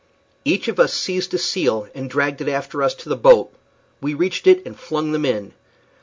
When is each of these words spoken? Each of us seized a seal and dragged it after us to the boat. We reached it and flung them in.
Each 0.43 0.67
of 0.67 0.79
us 0.79 0.95
seized 0.95 1.31
a 1.35 1.37
seal 1.37 1.87
and 1.93 2.09
dragged 2.09 2.41
it 2.41 2.47
after 2.49 2.81
us 2.81 2.95
to 2.95 3.07
the 3.09 3.15
boat. 3.15 3.53
We 4.01 4.15
reached 4.15 4.47
it 4.47 4.65
and 4.65 4.75
flung 4.75 5.11
them 5.11 5.25
in. 5.25 5.51